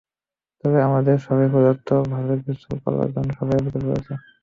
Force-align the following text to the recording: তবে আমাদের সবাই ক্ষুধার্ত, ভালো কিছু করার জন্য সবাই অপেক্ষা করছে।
তবে 0.63 0.79
আমাদের 0.87 1.15
সবাই 1.25 1.47
ক্ষুধার্ত, 1.49 1.89
ভালো 2.13 2.33
কিছু 2.45 2.67
করার 2.83 3.07
জন্য 3.13 3.29
সবাই 3.39 3.55
অপেক্ষা 3.59 3.81
করছে। 3.87 4.13